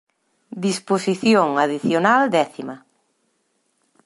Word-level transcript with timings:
Disposición 0.65 1.49
adicional 1.65 2.21
décima. 2.37 2.75